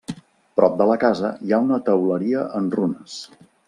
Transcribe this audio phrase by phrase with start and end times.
[0.59, 3.25] Prop de la casa hi ha una teuleria en runes.